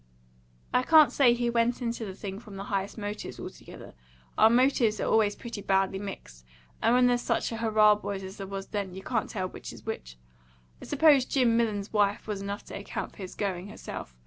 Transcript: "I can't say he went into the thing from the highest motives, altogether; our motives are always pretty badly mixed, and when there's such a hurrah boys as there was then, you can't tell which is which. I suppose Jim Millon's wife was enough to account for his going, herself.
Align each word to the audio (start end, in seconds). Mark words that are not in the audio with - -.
"I 0.73 0.81
can't 0.81 1.11
say 1.11 1.35
he 1.35 1.51
went 1.51 1.79
into 1.79 2.05
the 2.05 2.15
thing 2.15 2.39
from 2.39 2.55
the 2.55 2.63
highest 2.73 2.97
motives, 2.97 3.39
altogether; 3.39 3.93
our 4.35 4.49
motives 4.49 4.99
are 4.99 5.05
always 5.05 5.35
pretty 5.35 5.61
badly 5.61 5.99
mixed, 5.99 6.43
and 6.81 6.95
when 6.95 7.05
there's 7.05 7.21
such 7.21 7.51
a 7.51 7.57
hurrah 7.57 7.93
boys 7.93 8.23
as 8.23 8.37
there 8.37 8.47
was 8.47 8.69
then, 8.69 8.95
you 8.95 9.03
can't 9.03 9.29
tell 9.29 9.47
which 9.47 9.71
is 9.71 9.85
which. 9.85 10.17
I 10.81 10.85
suppose 10.85 11.25
Jim 11.25 11.55
Millon's 11.55 11.93
wife 11.93 12.25
was 12.27 12.41
enough 12.41 12.65
to 12.65 12.79
account 12.79 13.11
for 13.11 13.17
his 13.19 13.35
going, 13.35 13.67
herself. 13.67 14.15